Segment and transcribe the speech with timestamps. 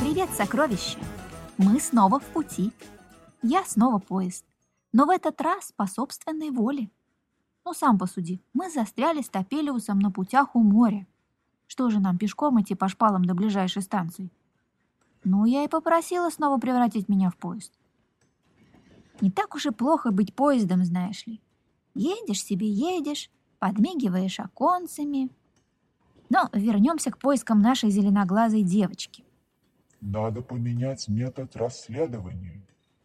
[0.00, 0.98] Привет, сокровища!
[1.58, 2.72] Мы снова в пути.
[3.42, 4.44] Я снова поезд.
[4.92, 6.88] Но в этот раз по собственной воле.
[7.64, 11.06] Ну, сам посуди, мы застряли с Топелиусом на путях у моря.
[11.66, 14.30] Что же нам, пешком идти по шпалам до ближайшей станции?
[15.24, 17.72] Ну, я и попросила снова превратить меня в поезд.
[19.20, 21.40] Не так уж и плохо быть поездом, знаешь ли.
[21.94, 25.30] Едешь себе, едешь, подмигиваешь оконцами.
[26.30, 29.24] Но вернемся к поискам нашей зеленоглазой девочки.
[30.00, 32.60] Надо поменять метод расследования.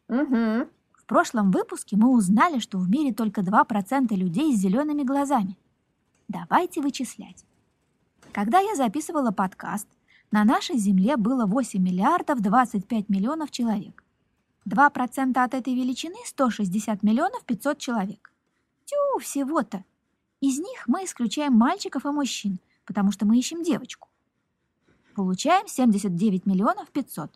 [0.07, 0.69] Угу.
[0.93, 5.57] В прошлом выпуске мы узнали, что в мире только 2% людей с зелеными глазами.
[6.27, 7.45] Давайте вычислять.
[8.31, 9.87] Когда я записывала подкаст,
[10.31, 14.03] на нашей Земле было 8 миллиардов 25 миллионов человек.
[14.67, 18.31] 2% от этой величины– 160 миллионов 500 человек.
[18.85, 19.83] Тю, всего-то.
[20.41, 24.09] Из них мы исключаем мальчиков и мужчин, потому что мы ищем девочку.
[25.15, 27.31] Получаем 79 миллионов 500.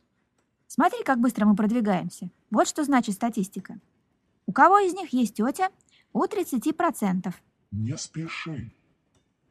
[0.67, 2.29] Смотри, как быстро мы продвигаемся.
[2.49, 3.79] Вот что значит статистика.
[4.45, 5.69] У кого из них есть тетя?
[6.13, 7.33] У 30%.
[7.71, 8.71] Не спеши.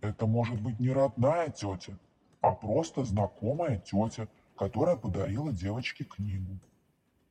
[0.01, 1.98] Это может быть не родная тетя,
[2.41, 6.59] а просто знакомая тетя, которая подарила девочке книгу.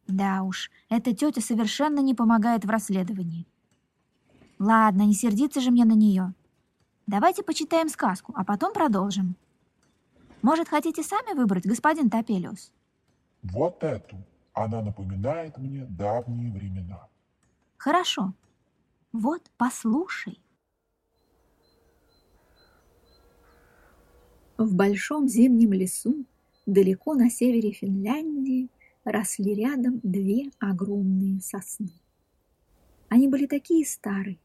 [0.08, 3.46] Да уж, эта тетя совершенно не помогает в расследовании.
[4.60, 6.34] Ладно, не сердиться же мне на нее.
[7.08, 9.36] Давайте почитаем сказку, а потом продолжим.
[10.42, 12.72] Может, хотите сами выбрать, господин Топелиус?
[13.44, 14.18] Вот эту.
[14.54, 17.08] Она напоминает мне давние времена.
[17.78, 18.34] Хорошо.
[19.12, 20.40] Вот, послушай.
[24.58, 26.26] В большом зимнем лесу,
[26.66, 28.70] далеко на севере Финляндии,
[29.04, 31.92] росли рядом две огромные сосны.
[33.10, 34.40] Они были такие старые,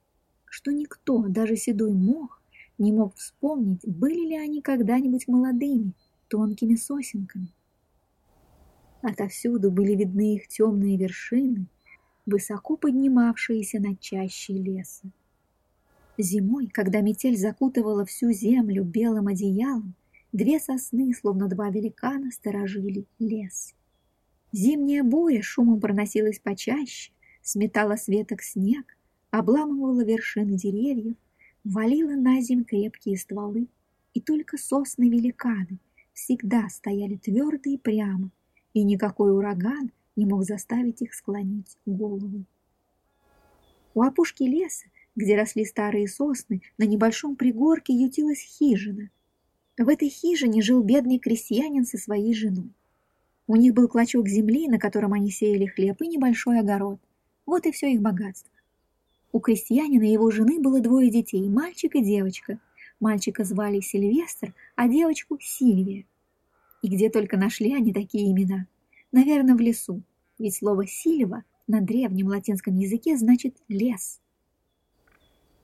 [0.46, 2.42] что никто, даже седой мох,
[2.78, 5.92] не мог вспомнить, были ли они когда-нибудь молодыми,
[6.28, 7.52] тонкими сосенками.
[9.02, 11.66] Отовсюду были видны их темные вершины,
[12.24, 15.10] высоко поднимавшиеся над чащей леса.
[16.18, 19.94] Зимой, когда метель закутывала всю землю белым одеялом,
[20.32, 23.74] Две сосны, словно два великана, сторожили лес.
[24.56, 27.12] Зимняя буря шумом проносилась почаще,
[27.42, 28.96] сметала с веток снег,
[29.30, 31.14] обламывала вершины деревьев,
[31.62, 33.68] валила на земь крепкие стволы,
[34.14, 35.78] и только сосны-великаны
[36.14, 38.30] всегда стояли твердо и прямо,
[38.72, 42.46] и никакой ураган не мог заставить их склонить голову.
[43.92, 49.10] У опушки леса, где росли старые сосны, на небольшом пригорке ютилась хижина,
[49.76, 52.72] в этой хижине жил бедный крестьянин со своей женой.
[53.48, 56.98] У них был клочок земли, на котором они сеяли хлеб, и небольшой огород.
[57.44, 58.52] Вот и все их богатство.
[59.32, 62.58] У крестьянина и его жены было двое детей, мальчик и девочка.
[62.98, 66.06] Мальчика звали Сильвестр, а девочку Сильвия.
[66.82, 68.66] И где только нашли они такие имена?
[69.12, 70.02] Наверное, в лесу,
[70.38, 74.20] ведь слово «сильва» на древнем латинском языке значит «лес».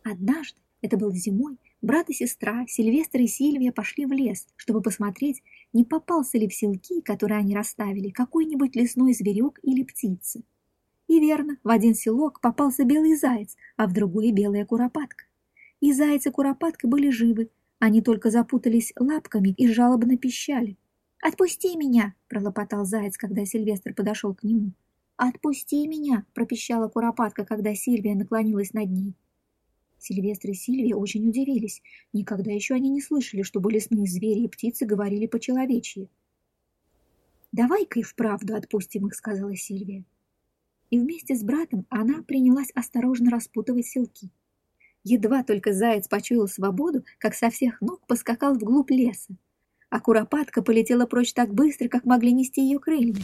[0.05, 5.43] Однажды, это было зимой, Брат и сестра, Сильвестр и Сильвия пошли в лес, чтобы посмотреть,
[5.73, 10.43] не попался ли в селки, которые они расставили, какой-нибудь лесной зверек или птица.
[11.09, 15.25] И верно, в один селок попался белый заяц, а в другой белая куропатка.
[15.81, 17.51] И заяц и куропатка были живы,
[17.81, 20.79] они только запутались лапками и жалобно пищали.
[21.21, 24.71] «Отпусти меня!»– пролопотал заяц, когда Сильвестр подошел к нему.
[25.17, 29.15] «Отпусти меня!»– пропищала куропатка, когда Сильвия наклонилась над ней.
[30.03, 31.81] Сильвестр и Сильвия очень удивились.
[32.13, 36.09] Никогда еще они не слышали, чтобы лесные звери и птицы говорили по-человечьи.
[37.53, 40.05] «Давай-ка и вправду отпустим их»,— сказала Сильвия.
[40.91, 44.31] И вместе с братом она принялась осторожно распутывать селки.
[45.05, 49.37] Едва только заяц почуял свободу, как со всех ног поскакал вглубь леса.
[49.89, 53.23] А куропатка полетела прочь так быстро, как могли нести ее крыльями.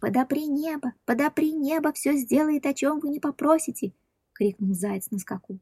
[0.00, 3.94] «Подопри небо, подопри небо, все сделает, о чем вы не попросите!»—
[4.34, 5.60] крикнул заяц на скаку.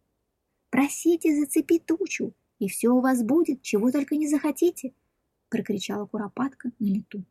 [0.73, 4.95] Просите зацепить тучу, и все у вас будет, чего только не захотите,
[5.51, 7.27] прокричала Куропатка на лету.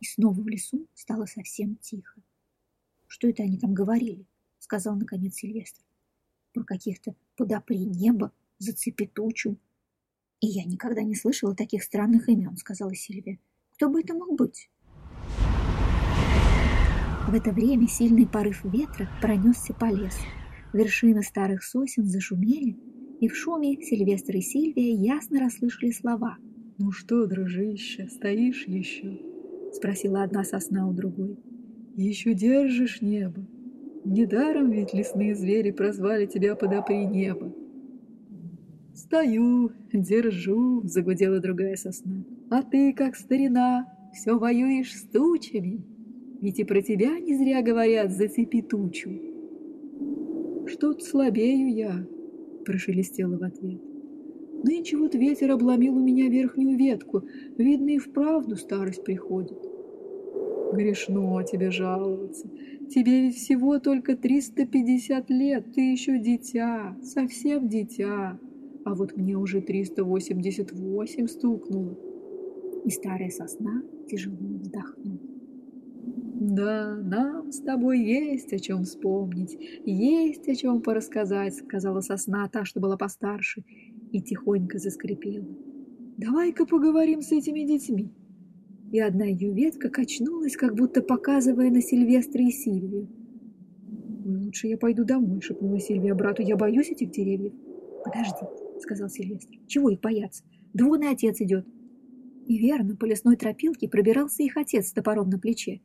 [0.00, 2.20] И снова в лесу стало совсем тихо.
[3.06, 4.26] Что это они там говорили?
[4.58, 5.84] сказал наконец Сильвестр.
[6.52, 9.56] Про каких-то подопри небо, зацепи тучу.
[10.40, 13.38] И я никогда не слышала таких странных имен, сказала Сильвия.
[13.74, 14.68] Кто бы это мог быть?
[17.28, 20.41] В это время сильный порыв ветра пронесся по лесу.
[20.72, 22.76] Вершины старых сосен зашумели,
[23.20, 26.36] и в шуме Сильвестр и Сильвия ясно расслышали слова.
[26.78, 29.18] «Ну что, дружище, стоишь еще?»—
[29.72, 31.36] спросила одна сосна у другой.
[31.96, 33.46] «Еще держишь небо?»
[34.04, 37.54] Недаром ведь лесные звери прозвали тебя подопри небо.
[38.94, 42.24] Стою, держу, загудела другая сосна.
[42.50, 45.84] А ты, как старина, все воюешь с тучами.
[46.40, 49.31] Ведь и про тебя не зря говорят «зацепи тучу».
[50.72, 52.06] Что-то слабею я,
[52.64, 53.78] прошелестела в ответ.
[54.64, 57.24] Нынче вот ветер обломил у меня верхнюю ветку.
[57.58, 59.58] Видно, и вправду старость приходит.
[60.72, 62.48] Грешно тебе жаловаться.
[62.88, 68.38] Тебе ведь всего только 350 лет, ты еще дитя, совсем дитя.
[68.86, 71.98] А вот мне уже 388 стукнуло.
[72.86, 75.31] И старая сосна тяжело вздохнула.
[76.44, 82.64] «Да, нам с тобой есть о чем вспомнить, есть о чем порассказать»,— сказала сосна, та,
[82.64, 83.64] что была постарше,
[84.10, 85.46] и тихонько заскрипела.
[86.16, 88.10] «Давай-ка поговорим с этими детьми».
[88.90, 93.08] И одна ее ветка качнулась, как будто показывая на Сильвестра и Сильвию.
[94.24, 96.42] «Лучше я пойду домой»,— шепнула Сильвия брату.
[96.42, 97.52] «Я боюсь этих деревьев».
[98.04, 98.46] «Подожди»,—
[98.80, 99.58] сказал Сильвестр.
[99.68, 100.42] «Чего их бояться?
[100.74, 101.66] Двуный отец идет».
[102.48, 105.80] И верно, по лесной тропинке пробирался их отец с топором на плече.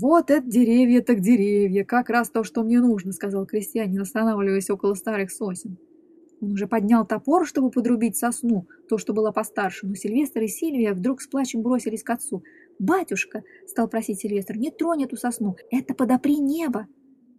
[0.00, 4.94] «Вот это деревья так деревья, как раз то, что мне нужно»,— сказал крестьянин, останавливаясь около
[4.94, 5.76] старых сосен.
[6.40, 10.94] Он уже поднял топор, чтобы подрубить сосну, то, что было постарше, но Сильвестр и Сильвия
[10.94, 12.42] вдруг с плачем бросились к отцу.
[12.78, 14.56] «Батюшка!»— стал просить Сильвестр.
[14.56, 15.56] «Не тронь эту сосну!
[15.70, 16.86] Это подопри небо!»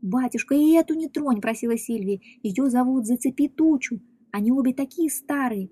[0.04, 2.22] «Батюшка, и эту не тронь!»— просила Сильвия.
[2.44, 4.02] «Ее зовут Зацепи тучу!
[4.32, 5.72] Они обе такие старые!»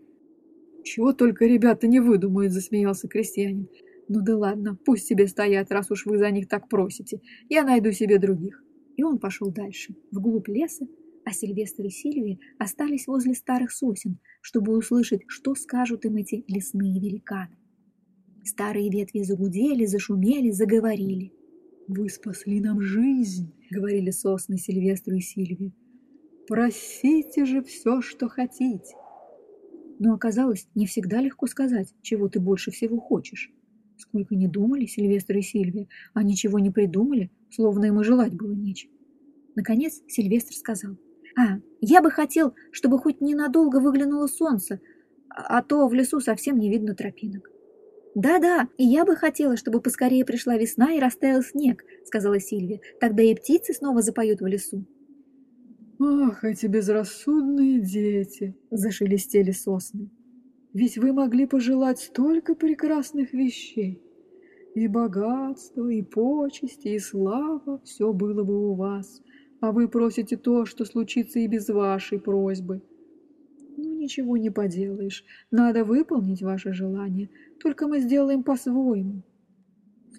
[0.84, 3.68] «Чего только ребята не выдумают!»— засмеялся крестьянин.
[4.10, 7.22] «Ну да ладно, пусть себе стоят, раз уж вы за них так просите.
[7.48, 8.64] Я найду себе других».
[8.98, 10.88] И он пошел дальше, вглубь леса,
[11.24, 17.00] а Сильвестр и Сильвия остались возле старых сосен, чтобы услышать, что скажут им эти лесные
[17.00, 17.56] великаны.
[18.44, 21.32] Старые ветви загудели, зашумели, заговорили.
[21.88, 25.72] «Вы спасли нам жизнь»,— говорили сосны Сильвестру и Сильвии.
[26.48, 28.96] «Просите же все, что хотите».
[30.00, 33.52] Но оказалось, не всегда легко сказать, чего ты больше всего хочешь.
[34.00, 38.54] Сколько не думали Сильвестр и Сильвия, а ничего не придумали, словно им и желать было
[38.54, 38.94] нечего.
[39.56, 40.96] Наконец Сильвестр сказал,
[41.38, 44.80] «А, я бы хотел, чтобы хоть ненадолго выглянуло солнце,
[45.30, 47.52] а то в лесу совсем не видно тропинок».
[48.16, 52.80] «Да-да, и я бы хотела, чтобы поскорее пришла весна и растаял снег»,— сказала Сильвия.
[53.02, 54.86] «Тогда и птицы снова запоют в лесу».
[56.00, 60.10] «Ах, эти безрассудные дети!»— зашелестели сосны.
[60.74, 64.02] Ведь вы могли пожелать столько прекрасных вещей.
[64.76, 69.22] И богатство, и почести, и слава– все было бы у вас.
[69.62, 72.82] А вы просите то, что случится и без вашей просьбы.
[73.78, 75.26] Ну, ничего не поделаешь.
[75.50, 77.30] Надо выполнить ваше желание.
[77.60, 79.24] Только мы сделаем по-своему.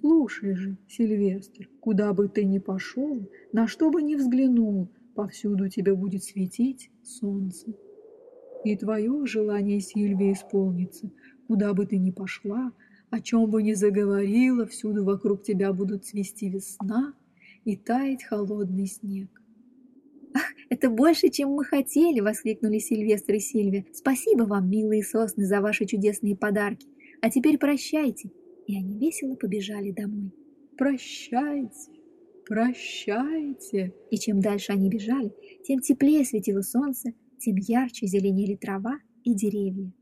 [0.00, 5.94] Слушай же, Сильвестр, куда бы ты ни пошел, на что бы ни взглянул, повсюду тебе
[5.94, 7.74] будет светить солнце.
[8.64, 11.10] И твое желание, Сильвия, исполнится.
[11.46, 12.72] Куда бы ты ни пошла,
[13.10, 17.14] о чем бы ни заговорила, всюду вокруг тебя будут цвести весна
[17.64, 19.28] и таять холодный снег.
[20.34, 23.84] «Ах, это больше, чем мы хотели!»— воскликнули Сильвестр и Сильвия.
[23.92, 26.86] «Спасибо вам, милые сосны, за ваши чудесные подарки.
[27.20, 28.30] А теперь прощайте!»
[28.66, 30.30] И они весело побежали домой.
[30.78, 31.90] «Прощайте!
[32.46, 35.32] Прощайте!» И чем дальше они бежали,
[35.64, 39.92] тем теплее светило солнце, тем ярче зеленели трава и деревья.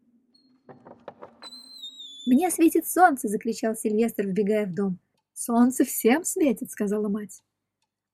[2.26, 4.99] «Мне светит солнце!»– закричал Сильвестр, вбегая в дом.
[5.33, 7.42] «Солнце всем светит!»– сказала мать.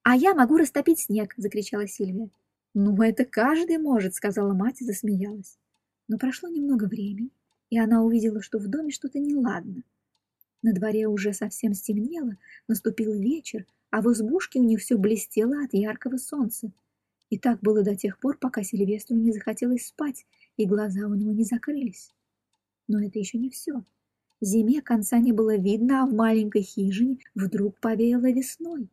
[0.02, 2.30] «А я могу растопить снег!»– закричала Сильвия.
[2.74, 5.58] «Ну, это каждый может!»– сказала мать и засмеялась.
[6.06, 7.30] Но прошло немного времени,
[7.70, 9.82] и она увидела, что в доме что-то неладно.
[10.62, 12.36] На дворе уже совсем стемнело,
[12.68, 16.72] наступил вечер, а в избушке у них все блестело от яркого солнца.
[17.34, 20.24] И так было до тех пор, пока Сильвестру не захотелось спать,
[20.56, 22.12] и глаза у него не закрылись.
[22.86, 23.82] Но это еще не все.
[24.40, 28.88] Зиме конца не было видно, а в маленькой хижине вдруг повеяло весной.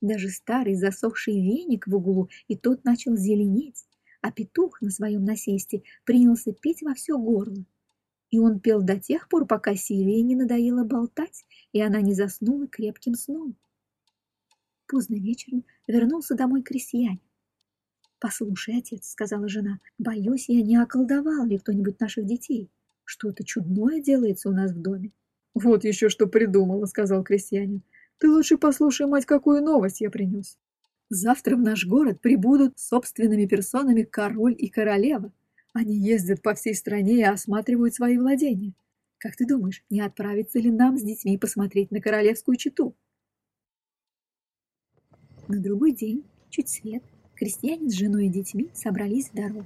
[0.00, 3.86] Даже старый засохший веник в углу и тот начал зеленеть,
[4.20, 7.64] а петух на своем насесте принялся петь во все горло.
[8.32, 12.66] И он пел до тех пор, пока Сильвии не надоело болтать, и она не заснула
[12.66, 13.54] крепким сном.
[14.88, 17.20] Поздно вечером вернулся домой крестьянин.
[18.20, 22.68] «Послушай, отец»,— сказала жена,— «боюсь, я не околдовал ли кто-нибудь наших детей.
[23.04, 25.10] Что-то чудное делается у нас в доме».
[25.54, 27.82] «Вот еще что придумала»,— сказал крестьянин.
[28.18, 30.58] «Ты лучше послушай, мать, какую новость я принес.
[31.08, 35.32] Завтра в наш город прибудут собственными персонами король и королева.
[35.72, 38.74] Они ездят по всей стране и осматривают свои владения.
[39.16, 42.94] Как ты думаешь, не отправиться ли нам с детьми посмотреть на королевскую чету?»
[45.48, 47.02] На другой день, чуть свет,
[47.40, 49.64] крестьяне с женой и детьми собрались в дорогу.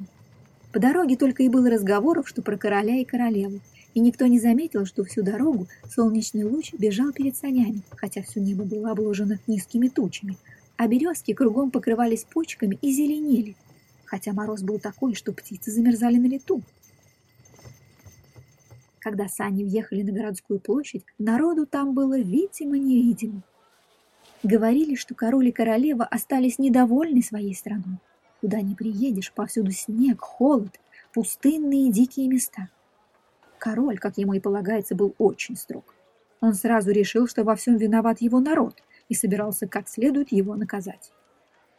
[0.72, 3.58] По дороге только и было разговоров, что про короля и королеву,
[3.94, 8.64] и никто не заметил, что всю дорогу солнечный луч бежал перед санями, хотя все небо
[8.64, 10.36] было обложено низкими тучами,
[10.76, 13.56] а березки кругом покрывались почками и зеленели,
[14.04, 16.62] хотя мороз был такой, что птицы замерзали на лету.
[19.00, 23.42] Когда сани въехали на городскую площадь, народу там было видимо-невидимо.
[24.44, 27.98] Говорили, что король и королева остались недовольны своей страной.
[28.42, 30.78] Куда ни приедешь, повсюду снег, холод,
[31.14, 32.68] пустынные дикие места.
[33.58, 35.94] Король, как ему и полагается, был очень строг.
[36.42, 41.10] Он сразу решил, что во всем виноват его народ, и собирался как следует его наказать.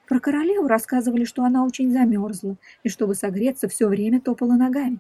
[0.08, 4.98] Про королеву рассказывали, что она очень замерзла, и чтобы согреться, все время топала ногами.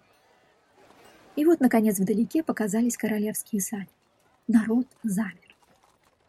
[1.35, 3.89] И вот, наконец, вдалеке показались королевские сани.
[4.47, 5.44] Народ замер.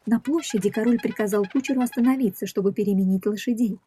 [0.06, 3.80] На площади король приказал кучеру остановиться, чтобы переменить лошадей.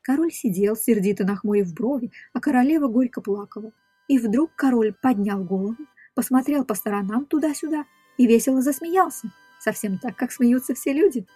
[0.00, 3.72] Король сидел, сердито нахмурив брови, а королева горько плакала.
[4.08, 5.76] И вдруг король поднял голову,
[6.14, 7.84] посмотрел по сторонам туда-сюда
[8.16, 11.26] и весело засмеялся, совсем так, как смеются все люди.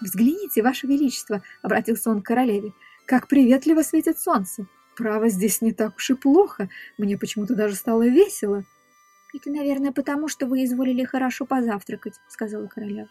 [0.00, 2.72] «Взгляните, Ваше Величество!»— обратился он к королеве.
[3.06, 4.66] «Как приветливо светит солнце!
[4.96, 8.62] Право, здесь не так уж и плохо, мне почему-то даже стало весело!»
[9.34, 13.08] «Это, наверное, потому, что вы изволили хорошо позавтракать»,— сказала королева.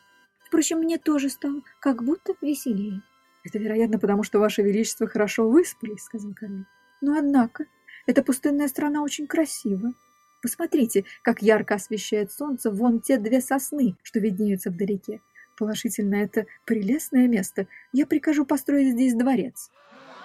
[0.47, 3.01] Впрочем, мне тоже стало как будто веселее.
[3.43, 6.65] Это, вероятно, потому что Ваше Величество хорошо выспались, сказал король.
[7.01, 7.65] Но однако,
[8.05, 9.93] эта пустынная страна очень красива.
[10.41, 15.19] Посмотрите, как ярко освещает солнце вон те две сосны, что виднеются вдалеке.
[15.57, 17.67] Положительно, это прелестное место.
[17.91, 19.69] Я прикажу построить здесь дворец.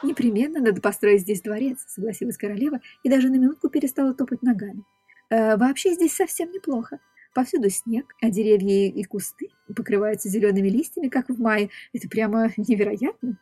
[0.05, 4.85] Непременно надо построить здесь дворец, согласилась королева и даже на минутку перестала топать ногами.
[5.31, 7.01] Э, вообще здесь совсем неплохо.
[7.35, 11.71] Повсюду снег, а деревья и кусты покрываются зелеными листьями, как в мае.
[11.93, 13.39] Это прямо невероятно.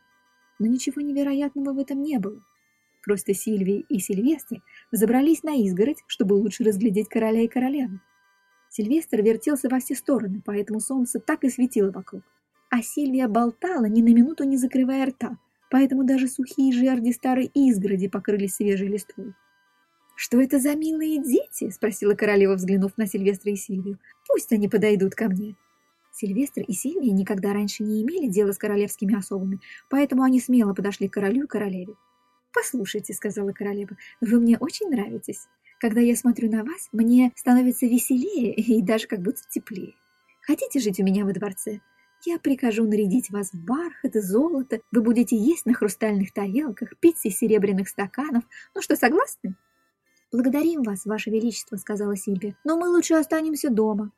[0.59, 2.41] Но ничего невероятного в этом не было.
[3.03, 7.99] Просто Сильвия и Сильвестр забрались на изгородь, чтобы лучше разглядеть короля и королеву.
[8.69, 12.23] Сильвестр вертелся во все стороны, поэтому солнце так и светило вокруг.
[12.69, 15.37] А Сильвия болтала, ни на минуту не закрывая рта,
[15.69, 19.33] поэтому даже сухие жерди старой изгороди покрылись свежей листвой.
[20.15, 23.99] «Что это за милые дети?»– спросила королева, взглянув на Сильвестра и Сильвию.
[24.27, 25.55] «Пусть они подойдут ко мне».
[26.13, 31.07] Сильвестр и Сильвия никогда раньше не имели дела с королевскими особами, поэтому они смело подошли
[31.07, 31.95] к королю и королеве.
[32.53, 35.47] «Послушайте»,— сказала королева,— «вы мне очень нравитесь.
[35.79, 39.95] Когда я смотрю на вас, мне становится веселее и даже как будто теплее.
[40.41, 41.79] Хотите жить у меня во дворце?
[42.23, 47.17] Я прикажу нарядить вас в бархат и золото, вы будете есть на хрустальных тарелках, пить
[47.23, 48.43] из серебряных стаканов.
[48.75, 49.55] Ну что, согласны?»
[50.31, 54.11] «Благодарим вас, ваше величество»,— сказала Сильвия,— «но мы лучше останемся дома».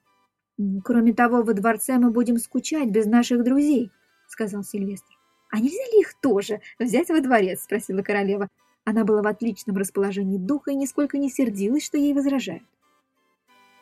[0.84, 3.91] «Кроме того, во дворце мы будем скучать без наших друзей»,—
[4.27, 5.17] сказал Сильвестр.
[5.50, 8.48] «А нельзя ли их тоже взять во дворец?»— спросила королева.
[8.86, 12.63] Она была в отличном расположении духа и нисколько не сердилась, что ей возражают.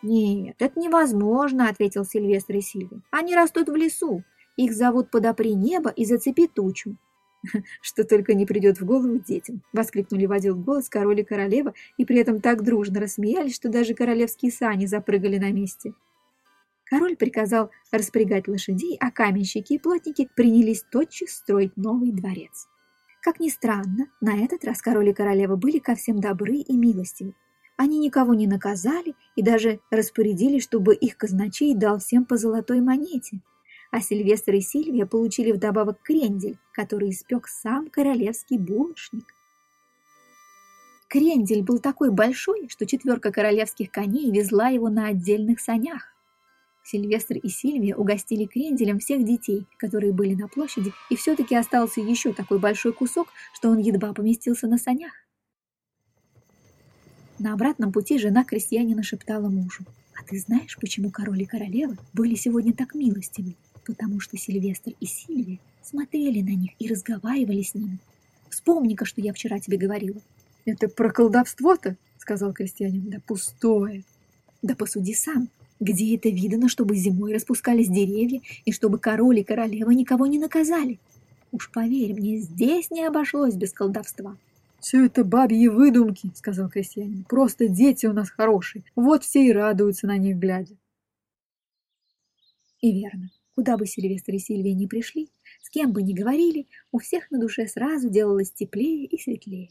[0.01, 3.01] «Нет, это невозможно»,— ответил Сильвестр и Сильвия.
[3.11, 4.23] «Они растут в лесу.
[4.55, 6.95] Их зовут «Подопри небо» и «Зацепи тучу».
[7.81, 12.05] «Что только не придет в голову детям!»— воскликнули в один голос король и королева, и
[12.05, 15.93] при этом так дружно рассмеялись, что даже королевские сани запрыгали на месте.
[16.85, 22.67] Король приказал распрягать лошадей, а каменщики и плотники принялись тотчас строить новый дворец.
[23.21, 27.33] Как ни странно, на этот раз король и королева были ко всем добры и милостивы.
[27.77, 33.39] Они никого не наказали и даже распорядились, чтобы их казначей дал всем по золотой монете–
[33.91, 39.35] а Сильвестр и Сильвия получили вдобавок крендель, который испек сам королевский булочник.
[41.09, 46.07] Крендель был такой большой, что четверка королевских коней везла его на отдельных санях.
[46.83, 52.31] Сильвестр и Сильвия угостили кренделем всех детей, которые были на площади, и все-таки остался еще
[52.31, 55.11] такой большой кусок, что он едва поместился на санях.
[57.39, 59.83] На обратном пути жена крестьянина шептала мужу,
[60.15, 63.55] «А ты знаешь, почему король и королева были сегодня так милостивы?
[63.85, 67.99] Потому что Сильвестр и Сильвия смотрели на них и разговаривали с ними.
[68.49, 70.21] Вспомни-ка, что я вчера тебе говорила.
[70.65, 73.09] Это про колдовство-то, сказал крестьянин.
[73.09, 74.03] Да пустое.
[74.61, 75.49] Да посуди сам.
[75.79, 80.99] Где это видано, чтобы зимой распускались деревья и чтобы король и королева никого не наказали?
[81.51, 84.37] Уж поверь мне, здесь не обошлось без колдовства.
[84.79, 87.23] «Все это бабьи выдумки»,— сказал крестьянин.
[87.23, 88.83] «Просто дети у нас хорошие.
[88.95, 90.75] Вот все и радуются на них глядя».
[92.79, 93.29] И верно.
[93.61, 95.29] Куда бы Сильвестр и Сильвия ни пришли,
[95.61, 99.69] с кем бы ни говорили, у всех на душе сразу делалось теплее и светлее.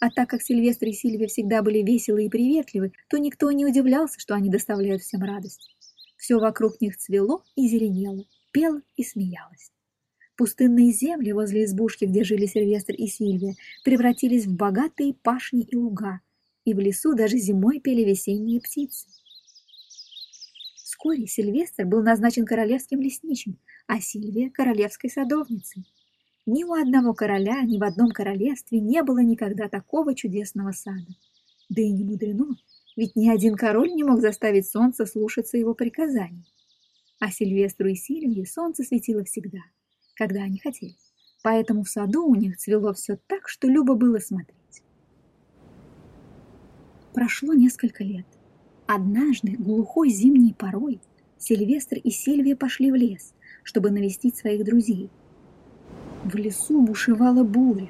[0.00, 4.20] А так как Сильвестр и Сильвия всегда были веселы и приветливы, то никто не удивлялся,
[4.20, 5.74] что они доставляют всем радость.
[6.18, 9.72] Все вокруг них цвело и зеленело, пело и смеялось.
[10.36, 16.20] Пустынные земли возле избушки, где жили Сильвестр и Сильвия, превратились в богатые пашни и луга,
[16.66, 19.06] и в лесу даже зимой пели весенние птицы.
[21.06, 25.84] Вскоре Сильвестр был назначен королевским лесничим, а Сильвия– королевской садовницей.
[26.46, 31.06] Ни у одного короля, ни в одном королевстве не было никогда такого чудесного сада.
[31.68, 32.56] Да и не мудрено,
[32.96, 36.44] ведь ни один король не мог заставить солнце слушаться его приказаний.
[37.20, 39.60] А Сильвестру и Сильвии солнце светило всегда–
[40.16, 40.96] когда они хотели.
[41.44, 44.82] Поэтому в саду у них цвело все так, что любо было смотреть.
[47.14, 48.26] Прошло несколько лет.
[48.86, 51.00] Однажды, глухой зимней порой,
[51.38, 55.10] Сильвестр и Сильвия пошли в лес, чтобы навестить своих друзей.
[56.24, 57.88] В лесу бушевала буря,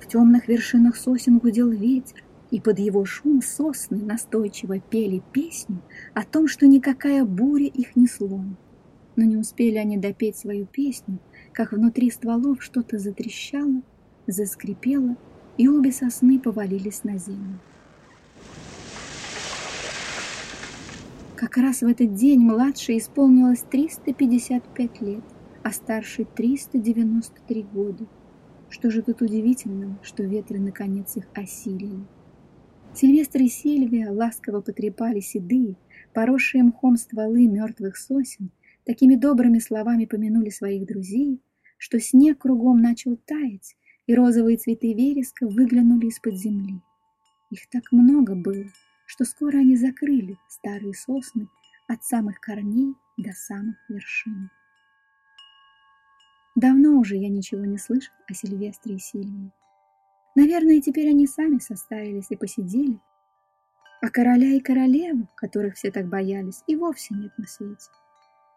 [0.00, 5.82] в темных вершинах сосен гудел ветер, и под его шум сосны настойчиво пели песню
[6.14, 8.56] о том, что никакая буря их не сломит.
[9.16, 11.18] Но не успели они допеть свою песню,
[11.52, 13.82] как внутри стволов что-то затрещало,
[14.26, 15.16] заскрипело,
[15.58, 17.58] и обе сосны повалились на землю.
[21.38, 25.22] Как раз в этот день младшей исполнилось 355 лет,
[25.62, 28.08] а старшей 393 года.
[28.68, 32.04] Что же тут удивительного, что ветры наконец их осилили?
[32.92, 35.76] Сильвестр и Сильвия ласково потрепали седые,
[36.12, 38.50] поросшие мхом стволы мертвых сосен,
[38.84, 41.40] такими добрыми словами помянули своих друзей,
[41.76, 43.76] что снег кругом начал таять,
[44.08, 46.80] и розовые цветы вереска выглянули из-под земли.
[47.52, 48.64] Их так много было,
[49.08, 51.48] что скоро они закрыли старые сосны
[51.88, 54.50] от самых корней до самых вершин.
[56.54, 59.50] Давно уже я ничего не слышал о Сильвестре и Сильвии.
[60.34, 63.00] Наверное, теперь они сами состарились и посидели.
[64.02, 67.88] А короля и королеву, которых все так боялись, и вовсе нет на свете.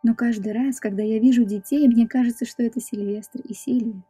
[0.03, 4.03] Но каждый раз, когда я вижу детей, мне кажется, что это Сильвестр и Сильвия.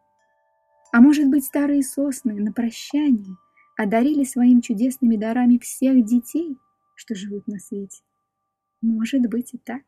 [0.91, 3.35] А может быть, старые сосны на прощание
[3.81, 6.55] одарили своим чудесными дарами всех детей,
[6.95, 8.03] что живут на свете.
[8.81, 9.81] Может быть и так.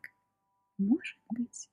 [0.78, 1.70] Может быть.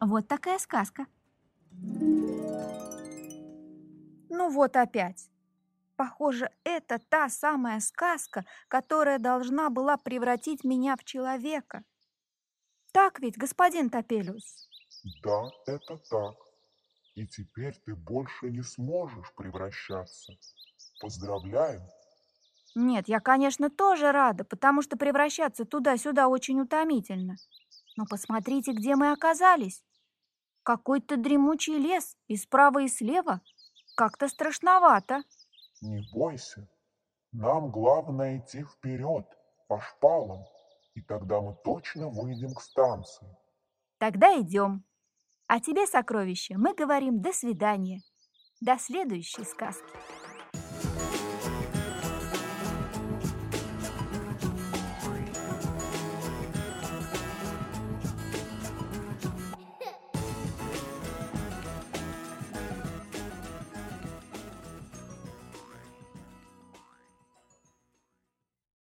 [0.00, 1.06] Вот такая сказка.
[4.30, 5.28] Ну вот опять.
[5.96, 11.84] Похоже, это та самая сказка, которая должна была превратить меня в человека.
[12.92, 14.68] Так ведь, господин Топелюс?
[15.22, 16.43] Да, это так.
[17.14, 20.32] И теперь ты больше не сможешь превращаться.
[21.00, 21.82] Поздравляю.
[22.74, 27.36] Нет, я, конечно, тоже рада, потому что превращаться туда-сюда очень утомительно.
[27.96, 29.84] Но посмотрите, где мы оказались.
[30.64, 33.40] Какой-то дремучий лес и справа и слева.
[33.96, 35.22] Как-то страшновато.
[35.80, 36.68] Не бойся.
[37.30, 39.26] Нам главное идти вперед,
[39.68, 40.44] по шпалам,
[40.94, 43.28] и тогда мы точно выйдем к станции.
[43.98, 44.84] Тогда идем.
[45.46, 48.00] А тебе, сокровище, мы говорим до свидания.
[48.60, 49.92] До следующей сказки.